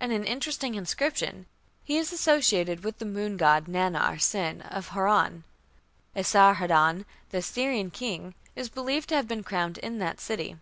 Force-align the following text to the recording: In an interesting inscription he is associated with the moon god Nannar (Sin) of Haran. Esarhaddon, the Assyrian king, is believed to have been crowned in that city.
In 0.00 0.10
an 0.10 0.24
interesting 0.24 0.74
inscription 0.74 1.46
he 1.84 1.96
is 1.96 2.12
associated 2.12 2.82
with 2.82 2.98
the 2.98 3.04
moon 3.04 3.36
god 3.36 3.66
Nannar 3.66 4.20
(Sin) 4.20 4.62
of 4.62 4.88
Haran. 4.88 5.44
Esarhaddon, 6.16 7.04
the 7.28 7.38
Assyrian 7.38 7.92
king, 7.92 8.34
is 8.56 8.68
believed 8.68 9.10
to 9.10 9.14
have 9.14 9.28
been 9.28 9.44
crowned 9.44 9.78
in 9.78 9.98
that 10.00 10.18
city. 10.18 10.56